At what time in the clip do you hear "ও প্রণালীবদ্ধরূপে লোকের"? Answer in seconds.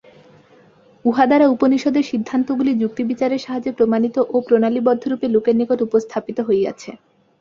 4.29-5.55